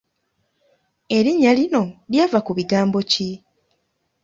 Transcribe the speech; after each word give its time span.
Erinnya 1.17 1.51
lino 1.59 1.83
lyava 2.11 2.39
ku 2.45 2.51
bigambo 2.57 2.99
ki? 3.11 3.29